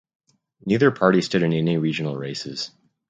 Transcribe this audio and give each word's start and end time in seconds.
Neither 0.65 0.89
party 0.89 1.21
stood 1.21 1.43
in 1.43 1.53
any 1.53 1.77
regional 1.77 2.17
races. 2.17 2.71